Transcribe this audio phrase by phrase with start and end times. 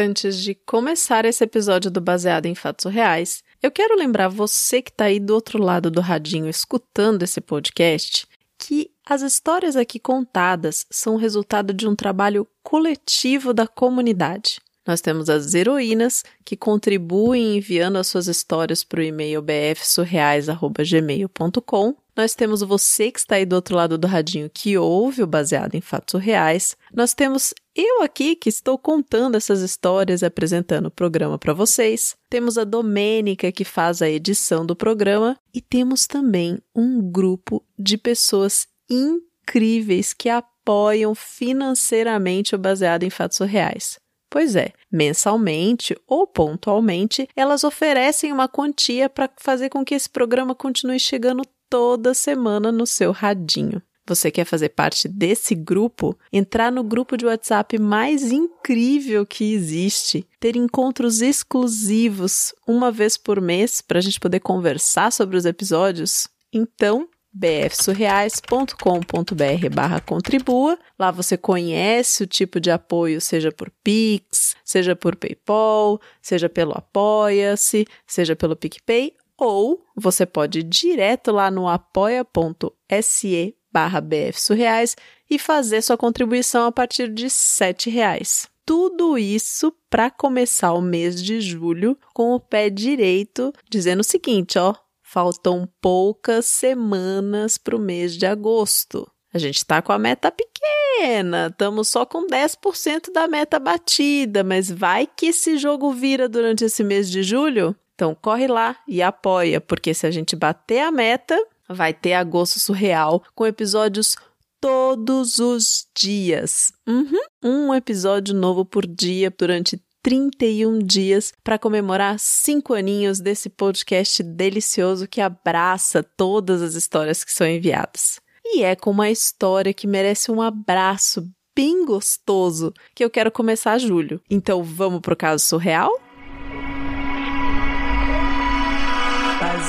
[0.00, 4.92] Antes de começar esse episódio do Baseado em Fatos Reais, eu quero lembrar você que
[4.92, 8.24] está aí do outro lado do radinho escutando esse podcast
[8.56, 14.60] que as histórias aqui contadas são resultado de um trabalho coletivo da comunidade.
[14.86, 21.96] Nós temos as heroínas que contribuem enviando as suas histórias para o e-mail bfsurreais.gmail.com.
[22.16, 25.74] Nós temos você que está aí do outro lado do radinho que ouve o baseado
[25.74, 26.76] em fatos reais.
[26.94, 32.16] Nós temos eu aqui que estou contando essas histórias e apresentando o programa para vocês.
[32.28, 37.96] Temos a Domênica que faz a edição do programa e temos também um grupo de
[37.96, 44.00] pessoas incríveis que apoiam financeiramente o baseado em fatos reais.
[44.28, 50.54] Pois é, mensalmente ou pontualmente, elas oferecem uma quantia para fazer com que esse programa
[50.54, 53.80] continue chegando toda semana no seu radinho.
[54.08, 56.18] Você quer fazer parte desse grupo?
[56.32, 63.38] Entrar no grupo de WhatsApp mais incrível que existe, ter encontros exclusivos uma vez por
[63.38, 66.26] mês para a gente poder conversar sobre os episódios?
[66.50, 70.78] Então, bfsurreais.com.br barra contribua.
[70.98, 76.72] Lá você conhece o tipo de apoio, seja por Pix, seja por PayPal, seja pelo
[76.72, 84.96] Apoia-se, seja pelo PicPay, ou você pode ir direto lá no apoia.se barra bfsurreais
[85.30, 88.48] e fazer sua contribuição a partir de R$ reais.
[88.64, 94.58] Tudo isso para começar o mês de julho com o pé direito, dizendo o seguinte,
[94.58, 94.74] ó,
[95.10, 99.10] Faltam poucas semanas para o mês de agosto.
[99.32, 104.70] A gente está com a meta pequena, estamos só com 10% da meta batida, mas
[104.70, 107.74] vai que esse jogo vira durante esse mês de julho?
[107.94, 112.58] Então corre lá e apoia, porque se a gente bater a meta, vai ter agosto
[112.58, 114.16] surreal com episódios
[114.60, 116.72] todos os dias.
[116.86, 117.20] Uhum.
[117.42, 125.08] Um episódio novo por dia durante 31 dias para comemorar cinco aninhos desse podcast delicioso
[125.08, 128.20] que abraça todas as histórias que são enviadas.
[128.44, 133.78] E é com uma história que merece um abraço bem gostoso que eu quero começar
[133.78, 134.20] julho.
[134.30, 135.92] Então vamos pro caso surreal?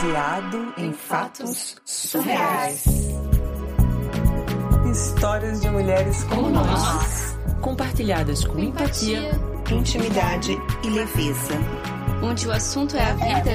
[0.01, 2.85] Baseado em fatos surreais.
[4.89, 9.29] Histórias de mulheres como nós, compartilhadas com empatia
[9.69, 10.53] intimidade
[10.85, 11.51] e leveza.
[12.23, 13.51] Onde o assunto é a vida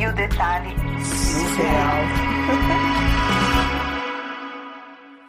[0.00, 1.98] e o detalhe surreal.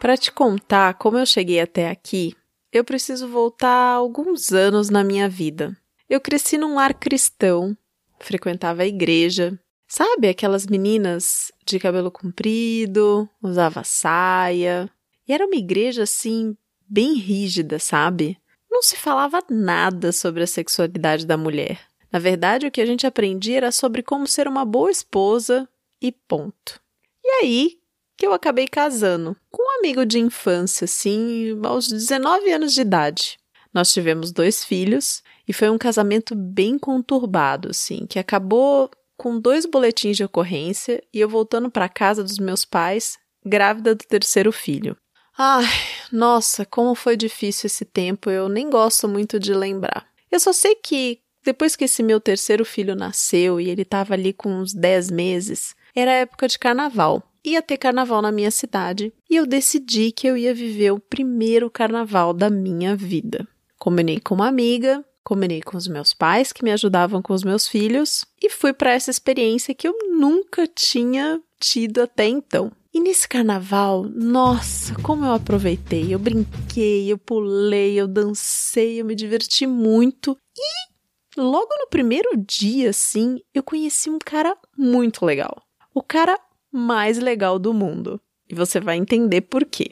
[0.00, 2.34] Para te contar como eu cheguei até aqui,
[2.72, 5.76] eu preciso voltar alguns anos na minha vida.
[6.08, 7.76] Eu cresci num lar cristão,
[8.18, 9.60] frequentava a igreja.
[9.94, 14.90] Sabe aquelas meninas de cabelo comprido, usava saia.
[15.28, 16.56] E era uma igreja assim,
[16.88, 18.36] bem rígida, sabe?
[18.74, 21.80] não se falava nada sobre a sexualidade da mulher.
[22.10, 25.68] Na verdade, o que a gente aprendia era sobre como ser uma boa esposa
[26.02, 26.80] e ponto.
[27.22, 27.78] E aí
[28.16, 33.38] que eu acabei casando com um amigo de infância, assim, aos 19 anos de idade.
[33.72, 39.66] Nós tivemos dois filhos e foi um casamento bem conturbado, assim, que acabou com dois
[39.66, 44.96] boletins de ocorrência e eu voltando para casa dos meus pais, grávida do terceiro filho.
[45.36, 45.64] Ai,
[46.12, 50.06] nossa, como foi difícil esse tempo, eu nem gosto muito de lembrar.
[50.30, 54.32] Eu só sei que depois que esse meu terceiro filho nasceu e ele estava ali
[54.32, 57.22] com uns 10 meses, era época de carnaval.
[57.44, 61.70] Ia ter carnaval na minha cidade e eu decidi que eu ia viver o primeiro
[61.70, 63.46] carnaval da minha vida.
[63.78, 67.66] Combinei com uma amiga, combinei com os meus pais que me ajudavam com os meus
[67.66, 72.70] filhos e fui para essa experiência que eu nunca tinha tido até então.
[72.92, 76.14] E nesse carnaval, nossa, como eu aproveitei!
[76.14, 80.38] Eu brinquei, eu pulei, eu dancei, eu me diverti muito.
[80.56, 85.60] E logo no primeiro dia, assim, eu conheci um cara muito legal.
[85.92, 86.38] O cara
[86.70, 88.20] mais legal do mundo.
[88.48, 89.90] E você vai entender por quê.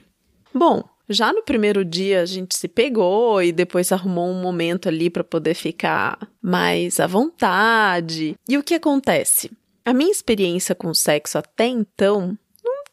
[0.54, 5.10] Bom, já no primeiro dia a gente se pegou e depois arrumou um momento ali
[5.10, 8.36] para poder ficar mais à vontade.
[8.48, 9.50] E o que acontece?
[9.84, 12.38] A minha experiência com sexo até então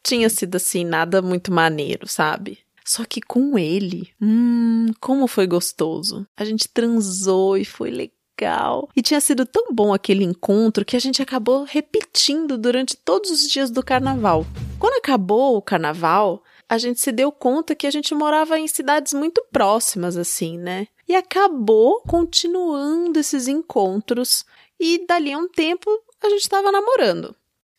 [0.02, 2.58] tinha sido assim nada muito maneiro, sabe?
[2.84, 6.26] Só que com ele, hum, como foi gostoso.
[6.36, 8.88] A gente transou e foi legal.
[8.96, 13.46] E tinha sido tão bom aquele encontro que a gente acabou repetindo durante todos os
[13.46, 14.46] dias do carnaval.
[14.78, 19.12] Quando acabou o carnaval, a gente se deu conta que a gente morava em cidades
[19.12, 20.86] muito próximas, assim, né?
[21.08, 24.44] E acabou continuando esses encontros.
[24.78, 25.90] E dali a um tempo
[26.22, 27.34] a gente estava namorando.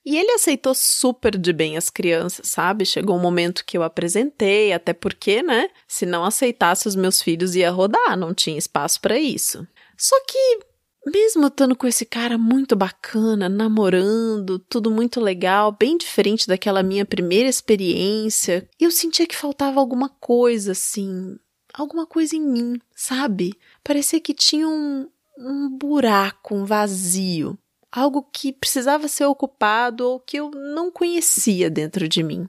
[0.05, 2.85] E ele aceitou super de bem as crianças, sabe?
[2.85, 5.69] Chegou um momento que eu apresentei, até porque, né?
[5.87, 9.65] Se não aceitasse os meus filhos ia rodar, não tinha espaço para isso.
[9.95, 10.59] Só que,
[11.05, 17.05] mesmo estando com esse cara muito bacana, namorando, tudo muito legal, bem diferente daquela minha
[17.05, 21.37] primeira experiência, eu sentia que faltava alguma coisa, assim,
[21.73, 23.53] alguma coisa em mim, sabe?
[23.83, 27.57] Parecia que tinha um, um buraco, um vazio,
[27.91, 32.47] algo que precisava ser ocupado ou que eu não conhecia dentro de mim.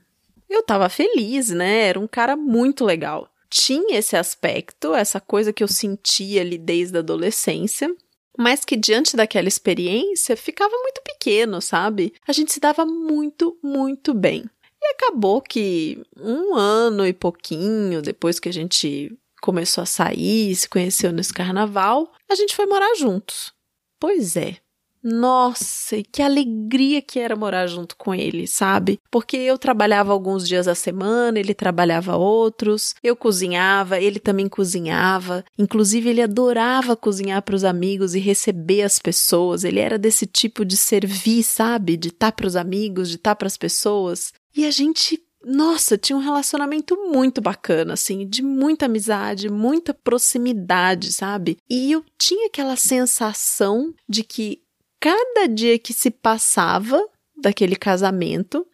[0.49, 1.89] Eu tava feliz, né?
[1.89, 3.29] Era um cara muito legal.
[3.49, 7.95] Tinha esse aspecto, essa coisa que eu sentia ali desde a adolescência,
[8.39, 12.13] mas que diante daquela experiência ficava muito pequeno, sabe?
[12.27, 14.45] A gente se dava muito, muito bem.
[14.81, 20.69] E acabou que um ano e pouquinho depois que a gente começou a sair, se
[20.69, 23.53] conheceu nesse carnaval, a gente foi morar juntos.
[24.01, 24.57] Pois é.
[25.03, 29.01] Nossa, que alegria que era morar junto com ele, sabe?
[29.11, 35.45] Porque eu trabalhava alguns dias a semana, ele trabalhava outros, eu cozinhava, ele também cozinhava.
[35.59, 39.65] Inclusive, ele adorava cozinhar para os amigos e receber as pessoas.
[39.65, 41.97] Ele era desse tipo de servir, sabe?
[41.97, 44.33] De estar tá para os amigos, de estar tá para as pessoas.
[44.55, 51.13] E a gente nossa, tinha um relacionamento muito bacana, assim, de muita amizade, muita proximidade,
[51.13, 51.59] sabe?
[51.69, 54.63] E eu tinha aquela sensação de que
[55.03, 57.05] cada dia que se passava
[57.37, 58.65] daquele casamento,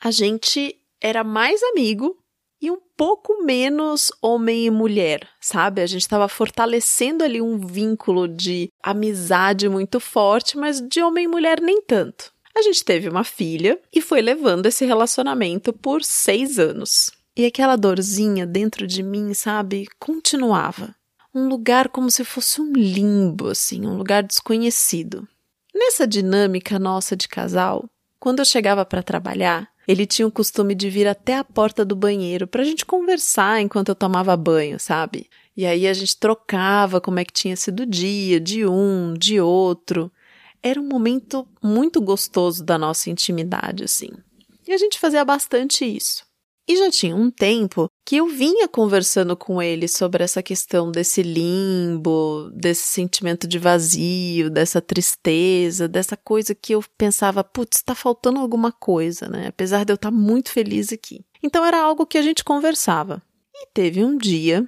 [0.00, 2.16] a gente era mais amigo
[2.58, 5.82] e um pouco menos homem e mulher, sabe?
[5.82, 11.28] A gente estava fortalecendo ali um vínculo de amizade muito forte, mas de homem e
[11.28, 12.32] mulher nem tanto.
[12.56, 17.10] A gente teve uma filha e foi levando esse relacionamento por seis anos.
[17.36, 20.94] E aquela dorzinha dentro de mim, sabe, continuava.
[21.34, 25.28] Um lugar como se fosse um limbo, assim, um lugar desconhecido.
[25.74, 27.88] Nessa dinâmica nossa de casal,
[28.20, 31.96] quando eu chegava para trabalhar, ele tinha o costume de vir até a porta do
[31.96, 35.28] banheiro para a gente conversar enquanto eu tomava banho, sabe?
[35.56, 39.40] E aí a gente trocava como é que tinha sido o dia, de um, de
[39.40, 40.10] outro
[40.64, 44.08] era um momento muito gostoso da nossa intimidade, assim.
[44.66, 46.24] E a gente fazia bastante isso.
[46.66, 51.22] E já tinha um tempo que eu vinha conversando com ele sobre essa questão desse
[51.22, 58.40] limbo, desse sentimento de vazio, dessa tristeza, dessa coisa que eu pensava, putz, tá faltando
[58.40, 59.48] alguma coisa, né?
[59.48, 61.22] Apesar de eu estar tá muito feliz aqui.
[61.42, 63.22] Então era algo que a gente conversava.
[63.54, 64.66] E teve um dia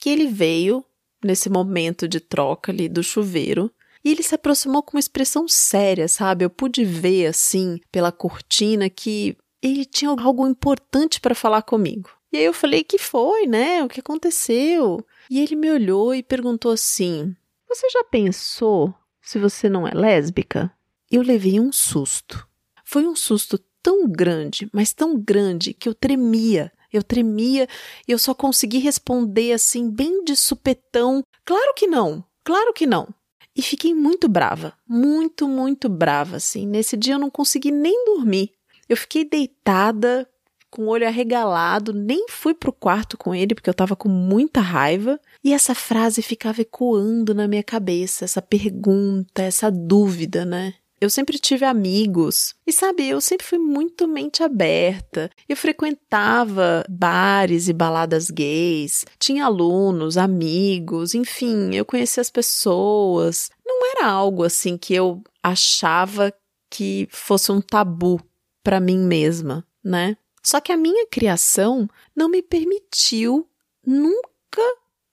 [0.00, 0.84] que ele veio
[1.24, 3.70] nesse momento de troca ali do chuveiro
[4.04, 6.44] e ele se aproximou com uma expressão séria, sabe?
[6.44, 12.10] Eu pude ver, assim, pela cortina, que ele tinha algo importante para falar comigo.
[12.32, 13.82] E aí eu falei: que foi, né?
[13.82, 15.04] O que aconteceu?
[15.30, 17.34] E ele me olhou e perguntou assim:
[17.68, 20.72] Você já pensou se você não é lésbica?
[21.10, 22.46] Eu levei um susto.
[22.84, 26.72] Foi um susto tão grande, mas tão grande, que eu tremia.
[26.90, 27.68] Eu tremia
[28.06, 33.08] e eu só consegui responder assim, bem de supetão: Claro que não, claro que não.
[33.54, 36.66] E fiquei muito brava, muito, muito brava, assim.
[36.66, 38.52] Nesse dia eu não consegui nem dormir.
[38.88, 40.28] Eu fiquei deitada,
[40.70, 44.60] com o olho arregalado, nem fui pro quarto com ele porque eu tava com muita
[44.60, 45.20] raiva.
[45.42, 50.74] E essa frase ficava ecoando na minha cabeça, essa pergunta, essa dúvida, né?
[51.00, 52.56] Eu sempre tive amigos.
[52.66, 55.30] E sabe, eu sempre fui muito mente aberta.
[55.48, 63.48] Eu frequentava bares e baladas gays, tinha alunos, amigos, enfim, eu conhecia as pessoas.
[63.64, 66.32] Não era algo assim que eu achava
[66.68, 68.20] que fosse um tabu
[68.68, 70.14] para mim mesma, né?
[70.42, 73.48] Só que a minha criação não me permitiu
[73.82, 74.60] nunca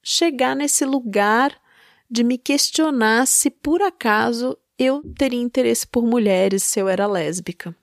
[0.04, 1.56] chegar nesse lugar
[2.12, 7.74] de me questionar se por acaso eu teria interesse por mulheres se eu era lésbica.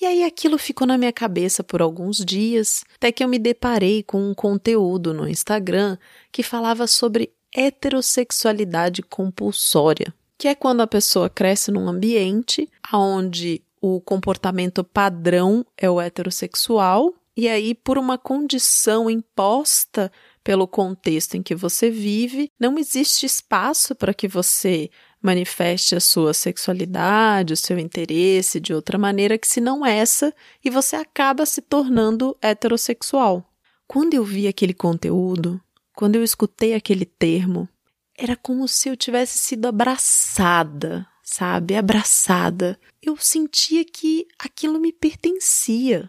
[0.00, 4.02] E aí aquilo ficou na minha cabeça por alguns dias, até que eu me deparei
[4.02, 5.98] com um conteúdo no Instagram
[6.32, 14.00] que falava sobre heterossexualidade compulsória, que é quando a pessoa cresce num ambiente onde o
[14.00, 20.10] comportamento padrão é o heterossexual, e aí, por uma condição imposta
[20.42, 24.90] pelo contexto em que você vive, não existe espaço para que você
[25.22, 30.70] manifeste a sua sexualidade, o seu interesse de outra maneira que se não essa, e
[30.70, 33.48] você acaba se tornando heterossexual.
[33.86, 35.60] Quando eu vi aquele conteúdo,
[35.94, 37.68] quando eu escutei aquele termo,
[38.16, 41.76] era como se eu tivesse sido abraçada, sabe?
[41.76, 42.78] Abraçada.
[43.02, 46.08] Eu sentia que aquilo me pertencia.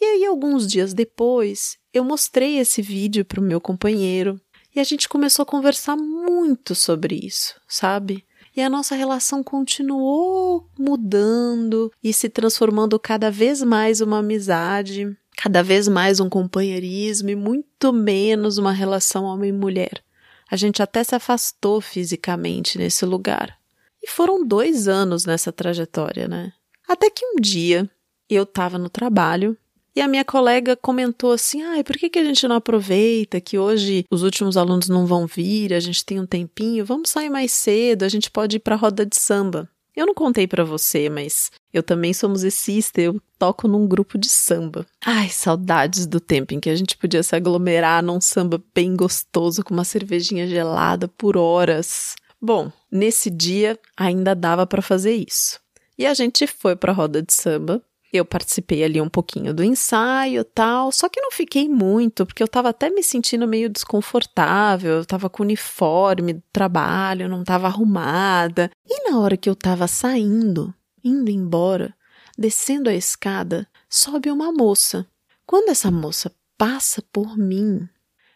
[0.00, 4.40] E aí, alguns dias depois, eu mostrei esse vídeo para o meu companheiro
[4.74, 8.24] e a gente começou a conversar muito sobre isso, sabe?
[8.54, 15.62] E a nossa relação continuou mudando e se transformando cada vez mais uma amizade, cada
[15.62, 20.02] vez mais um companheirismo e muito menos uma relação homem-mulher.
[20.50, 23.61] A gente até se afastou fisicamente nesse lugar.
[24.02, 26.52] E foram dois anos nessa trajetória, né?
[26.88, 27.88] Até que um dia
[28.28, 29.56] eu estava no trabalho
[29.94, 33.40] e a minha colega comentou assim: ai, ah, por que, que a gente não aproveita
[33.40, 37.28] que hoje os últimos alunos não vão vir, a gente tem um tempinho, vamos sair
[37.28, 39.68] mais cedo, a gente pode ir para roda de samba.
[39.94, 44.26] Eu não contei para você, mas eu também sou musicista, eu toco num grupo de
[44.26, 44.86] samba.
[45.04, 49.62] Ai, saudades do tempo em que a gente podia se aglomerar num samba bem gostoso
[49.62, 52.14] com uma cervejinha gelada por horas.
[52.42, 55.60] Bom, nesse dia ainda dava para fazer isso.
[55.96, 57.80] E a gente foi para a roda de samba
[58.12, 62.46] eu participei ali um pouquinho do ensaio tal, só que não fiquei muito, porque eu
[62.46, 68.70] estava até me sentindo meio desconfortável, eu estava com uniforme do trabalho, não estava arrumada.
[68.86, 71.94] E na hora que eu estava saindo, indo embora,
[72.36, 75.06] descendo a escada, sobe uma moça.
[75.46, 77.88] Quando essa moça passa por mim,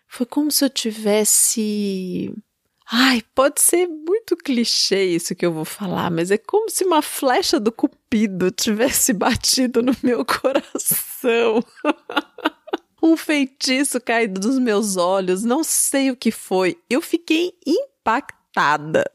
[0.08, 2.34] foi como se eu tivesse
[2.90, 7.02] Ai, pode ser muito clichê isso que eu vou falar, mas é como se uma
[7.02, 11.64] flecha do cupido tivesse batido no meu coração.
[13.02, 16.78] um feitiço caído dos meus olhos, não sei o que foi.
[16.88, 19.04] Eu fiquei impactada.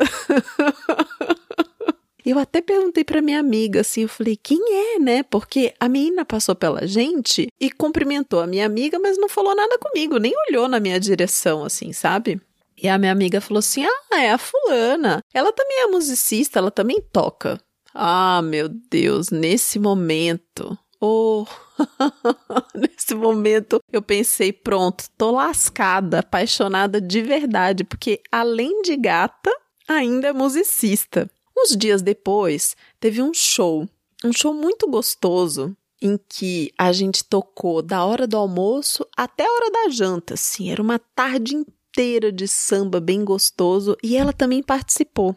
[2.23, 4.59] Eu até perguntei para minha amiga assim, eu falei, quem
[4.95, 5.23] é, né?
[5.23, 9.79] Porque a menina passou pela gente e cumprimentou a minha amiga, mas não falou nada
[9.79, 12.39] comigo, nem olhou na minha direção, assim, sabe?
[12.81, 15.23] E a minha amiga falou assim: Ah, é a fulana.
[15.33, 17.59] Ela também é musicista, ela também toca.
[17.93, 20.77] Ah, meu Deus, nesse momento.
[20.99, 21.45] Oh,
[22.75, 29.51] nesse momento eu pensei, pronto, tô lascada, apaixonada de verdade, porque além de gata,
[29.87, 31.29] ainda é musicista.
[31.57, 33.89] Uns dias depois, teve um show,
[34.23, 39.51] um show muito gostoso, em que a gente tocou da hora do almoço até a
[39.51, 44.31] hora da janta, assim, era uma tarde inteira inteira de samba bem gostoso e ela
[44.31, 45.35] também participou.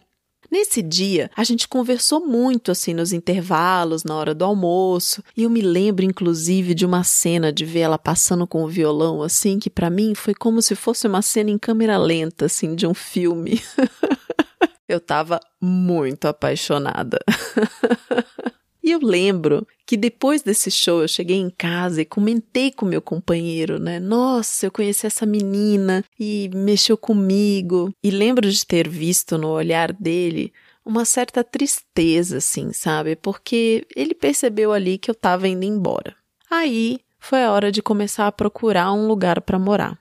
[0.50, 5.50] Nesse dia, a gente conversou muito assim nos intervalos, na hora do almoço, e eu
[5.50, 9.68] me lembro inclusive de uma cena de ver ela passando com o violão assim, que
[9.68, 13.61] para mim foi como se fosse uma cena em câmera lenta assim de um filme.
[14.88, 17.18] eu tava muito apaixonada.
[18.85, 23.00] E eu lembro que depois desse show eu cheguei em casa e comentei com meu
[23.00, 23.99] companheiro, né?
[23.99, 27.91] Nossa, eu conheci essa menina e mexeu comigo.
[28.03, 30.53] E lembro de ter visto no olhar dele
[30.85, 33.17] uma certa tristeza, assim, sabe?
[33.17, 36.14] Porque ele percebeu ali que eu estava indo embora.
[36.50, 39.99] Aí foi a hora de começar a procurar um lugar para morar.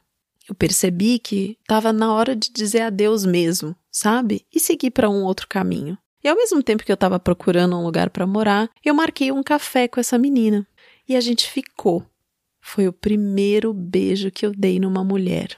[0.49, 4.45] Eu percebi que estava na hora de dizer adeus mesmo, sabe?
[4.53, 5.97] E seguir para um outro caminho.
[6.23, 9.43] E ao mesmo tempo que eu estava procurando um lugar para morar, eu marquei um
[9.43, 10.65] café com essa menina.
[11.07, 12.05] E a gente ficou.
[12.61, 15.57] Foi o primeiro beijo que eu dei numa mulher.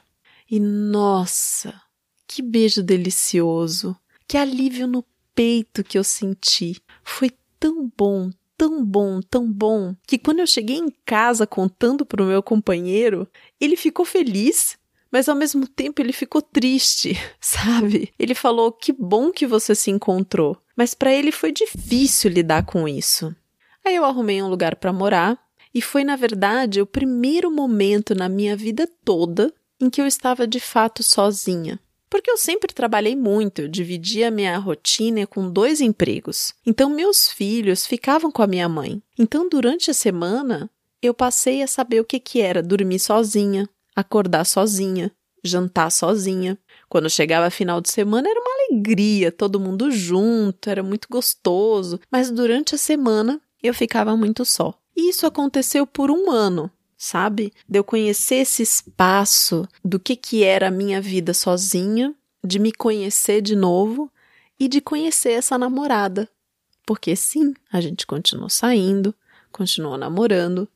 [0.50, 1.80] E nossa,
[2.28, 3.96] que beijo delicioso!
[4.28, 5.06] Que alívio no
[5.36, 6.82] peito que eu senti.
[7.04, 12.24] Foi tão bom, tão bom, tão bom, que quando eu cheguei em casa contando para
[12.24, 13.28] o meu companheiro,
[13.60, 14.78] ele ficou feliz
[15.16, 18.12] mas ao mesmo tempo ele ficou triste, sabe?
[18.20, 22.86] Ele falou: "Que bom que você se encontrou", mas para ele foi difícil lidar com
[22.86, 23.34] isso.
[23.86, 25.40] Aí eu arrumei um lugar para morar
[25.74, 30.46] e foi na verdade o primeiro momento na minha vida toda em que eu estava
[30.46, 31.80] de fato sozinha.
[32.10, 36.54] Porque eu sempre trabalhei muito, eu dividia minha rotina com dois empregos.
[36.66, 39.02] Então meus filhos ficavam com a minha mãe.
[39.18, 40.70] Então durante a semana
[41.02, 45.12] eu passei a saber o que, que era dormir sozinha, acordar sozinha,
[45.44, 46.58] jantar sozinha.
[46.90, 52.30] Quando chegava final de semana era uma alegria, todo mundo junto, era muito gostoso, mas
[52.30, 54.78] durante a semana eu ficava muito só.
[54.96, 57.52] E isso aconteceu por um ano, sabe?
[57.68, 62.72] De eu conhecer esse espaço do que, que era a minha vida sozinha, de me
[62.72, 64.12] conhecer de novo
[64.60, 66.30] e de conhecer essa namorada.
[66.86, 69.14] Porque sim, a gente continuou saindo,
[69.52, 70.68] continuou namorando.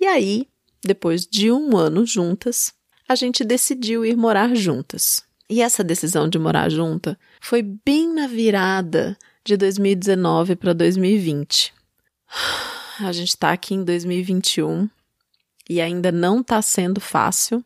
[0.00, 0.48] E aí,
[0.86, 2.72] depois de um ano juntas,
[3.08, 5.22] a gente decidiu ir morar juntas.
[5.48, 11.72] E essa decisão de morar junta foi bem na virada de 2019 para 2020.
[13.00, 14.88] A gente está aqui em 2021
[15.68, 17.64] e ainda não está sendo fácil.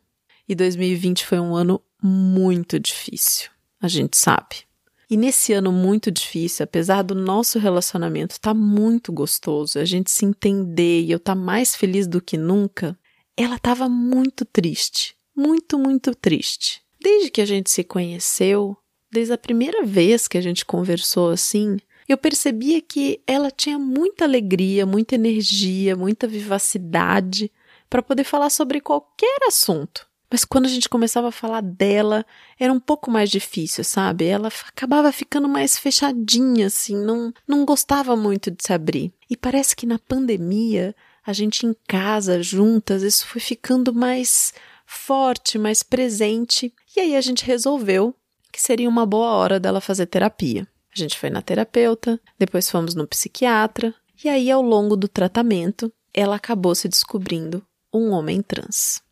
[0.48, 4.68] E 2020 foi um ano muito difícil, a gente sabe.
[5.10, 10.10] E nesse ano muito difícil, apesar do nosso relacionamento estar tá muito gostoso, a gente
[10.10, 12.98] se entender e eu estar tá mais feliz do que nunca,
[13.38, 16.82] ela estava muito triste, muito, muito triste.
[17.00, 18.76] Desde que a gente se conheceu,
[19.10, 21.76] desde a primeira vez que a gente conversou assim,
[22.08, 27.52] eu percebia que ela tinha muita alegria, muita energia, muita vivacidade
[27.88, 30.08] para poder falar sobre qualquer assunto.
[30.30, 32.26] Mas quando a gente começava a falar dela,
[32.58, 34.26] era um pouco mais difícil, sabe?
[34.26, 39.12] Ela acabava ficando mais fechadinha, assim, não, não gostava muito de se abrir.
[39.30, 40.94] E parece que na pandemia,
[41.28, 44.54] a gente em casa, juntas, isso foi ficando mais
[44.86, 46.72] forte, mais presente.
[46.96, 48.14] E aí a gente resolveu
[48.50, 50.66] que seria uma boa hora dela fazer terapia.
[50.90, 53.94] A gente foi na terapeuta, depois fomos no psiquiatra,
[54.24, 59.02] e aí ao longo do tratamento, ela acabou se descobrindo um homem trans.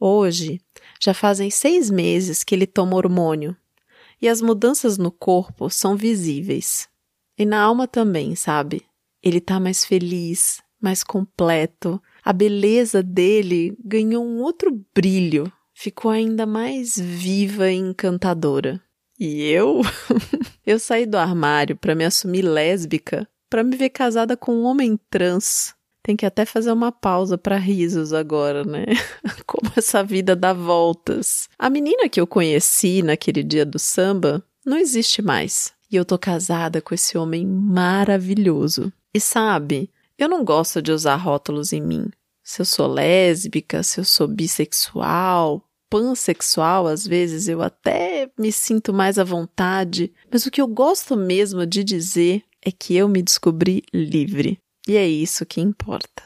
[0.00, 0.62] Hoje,
[0.98, 3.54] já fazem seis meses que ele toma hormônio
[4.22, 6.88] e as mudanças no corpo são visíveis.
[7.36, 8.86] E na alma também, sabe?
[9.22, 12.00] Ele tá mais feliz, mais completo.
[12.24, 18.80] A beleza dele ganhou um outro brilho, ficou ainda mais viva e encantadora.
[19.18, 19.80] E eu?
[20.64, 24.96] eu saí do armário para me assumir lésbica, para me ver casada com um homem
[25.10, 25.74] trans.
[26.04, 28.84] Tem que até fazer uma pausa para risos agora, né?
[29.44, 31.48] Como essa vida dá voltas.
[31.58, 35.72] A menina que eu conheci naquele dia do samba não existe mais.
[35.90, 38.92] E eu tô casada com esse homem maravilhoso.
[39.12, 42.06] E sabe, eu não gosto de usar rótulos em mim.
[42.42, 48.94] Se eu sou lésbica, se eu sou bissexual, pansexual, às vezes eu até me sinto
[48.94, 53.22] mais à vontade, mas o que eu gosto mesmo de dizer é que eu me
[53.22, 54.58] descobri livre.
[54.88, 56.22] E é isso que importa.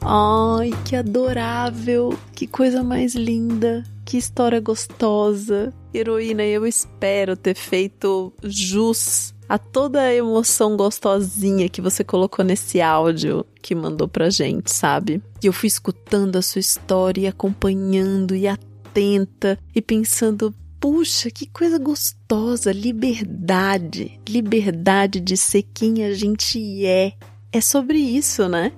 [0.00, 2.18] Ai, que adorável!
[2.34, 3.84] Que coisa mais linda!
[4.08, 5.70] Que história gostosa!
[5.92, 12.80] Heroína, eu espero ter feito jus a toda a emoção gostosinha que você colocou nesse
[12.80, 15.22] áudio que mandou pra gente, sabe?
[15.42, 21.44] E eu fui escutando a sua história e acompanhando e atenta e pensando, Puxa, que
[21.44, 22.72] coisa gostosa!
[22.72, 24.18] Liberdade!
[24.26, 27.12] Liberdade de ser quem a gente é.
[27.52, 28.72] É sobre isso, né?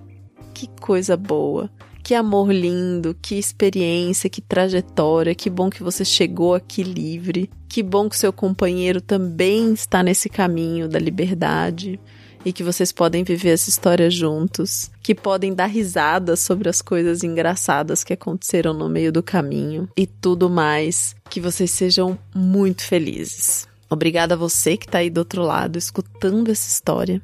[0.52, 1.70] Que coisa boa!
[2.02, 7.82] Que amor lindo, que experiência, que trajetória, que bom que você chegou aqui livre, que
[7.82, 12.00] bom que seu companheiro também está nesse caminho da liberdade
[12.44, 17.22] e que vocês podem viver essa história juntos, que podem dar risadas sobre as coisas
[17.22, 23.68] engraçadas que aconteceram no meio do caminho e tudo mais, que vocês sejam muito felizes.
[23.88, 27.20] Obrigada a você que está aí do outro lado escutando essa história.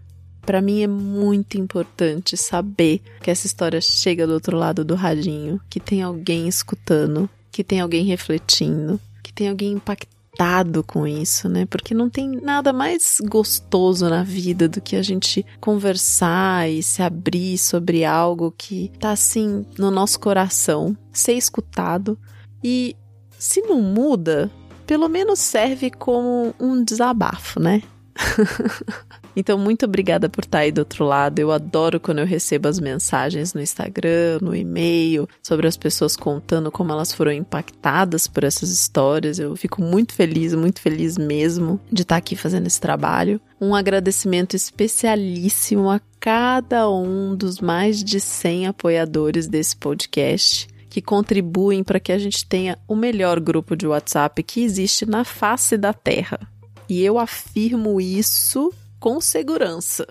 [0.46, 5.61] Para mim é muito importante saber que essa história chega do outro lado do radinho,
[5.68, 11.66] que tem alguém escutando, que tem alguém refletindo, que tem alguém impactado com isso, né?
[11.66, 17.02] Porque não tem nada mais gostoso na vida do que a gente conversar e se
[17.02, 22.16] abrir sobre algo que tá assim no nosso coração, ser escutado
[22.62, 22.94] e
[23.37, 24.48] se não muda,
[24.87, 27.82] pelo menos serve como um desabafo, né?
[29.37, 31.38] então, muito obrigada por estar aí do outro lado.
[31.38, 36.70] Eu adoro quando eu recebo as mensagens no Instagram, no e-mail, sobre as pessoas contando
[36.70, 39.38] como elas foram impactadas por essas histórias.
[39.38, 43.40] Eu fico muito feliz, muito feliz mesmo de estar aqui fazendo esse trabalho.
[43.61, 51.85] Um agradecimento especialíssimo a cada um dos mais de 100 apoiadores desse podcast que contribuem
[51.85, 55.92] para que a gente tenha o melhor grupo de WhatsApp que existe na face da
[55.92, 56.55] Terra.
[56.88, 60.07] E eu afirmo isso com segurança.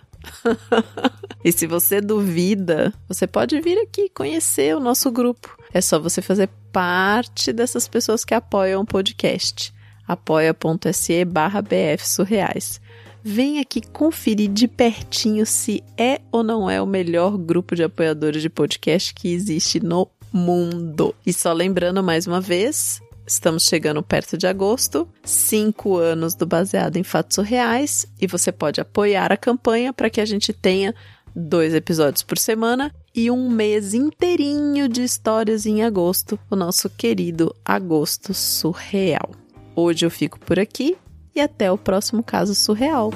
[1.44, 5.58] e se você duvida, você pode vir aqui conhecer o nosso grupo.
[5.74, 9.74] É só você fazer parte dessas pessoas que apoiam o podcast.
[10.08, 12.82] apoia.se barra bfsurreais.
[13.24, 18.40] Vem aqui conferir de pertinho se é ou não é o melhor grupo de apoiadores
[18.42, 21.16] de podcast que existe no mundo.
[21.26, 26.98] E só lembrando mais uma vez, Estamos chegando perto de agosto, cinco anos do Baseado
[26.98, 30.94] em Fatos Reais, e você pode apoiar a campanha para que a gente tenha
[31.36, 37.56] dois episódios por semana e um mês inteirinho de histórias em agosto, o nosso querido
[37.66, 39.32] Agosto Surreal.
[39.76, 40.96] Hoje eu fico por aqui
[41.34, 43.12] e até o próximo caso surreal.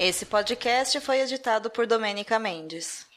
[0.00, 3.07] Esse podcast foi editado por Domênica Mendes.